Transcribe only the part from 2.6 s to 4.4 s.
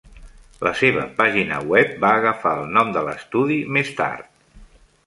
el nom de l"estudi més tard.